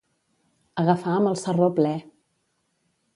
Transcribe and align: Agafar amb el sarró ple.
Agafar 0.83 1.13
amb 1.19 1.31
el 1.33 1.37
sarró 1.43 1.67
ple. 1.81 1.93